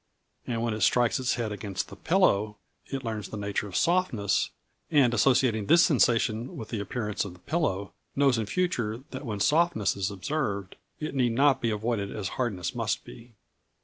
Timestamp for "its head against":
1.19-1.89